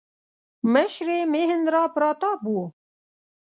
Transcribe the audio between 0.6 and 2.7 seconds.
مشر یې مهیندراپراتاپ و.